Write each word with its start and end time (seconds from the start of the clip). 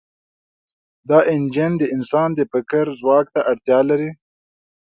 دا 1.09 1.19
انجن 1.33 1.71
د 1.77 1.83
انسان 1.95 2.29
د 2.35 2.39
فکر 2.51 2.85
ځواک 2.99 3.25
ته 3.33 3.39
اړتیا 3.51 3.79
لري. 3.89 4.11